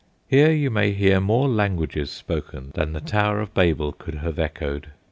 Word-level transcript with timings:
Here 0.27 0.49
you 0.51 0.71
may 0.71 0.93
hear 0.93 1.19
more 1.19 1.47
languages 1.47 2.09
spoken 2.09 2.71
than 2.73 2.93
the 2.93 3.01
Tower 3.01 3.39
of 3.39 3.53
Babel 3.53 3.91
could 3.91 4.15
have 4.15 4.39
echoed. 4.39 4.87